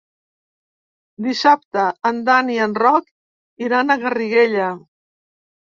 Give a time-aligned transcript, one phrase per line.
[1.27, 3.09] Dissabte en Dan i en Roc
[3.69, 4.77] iran a Garriguella.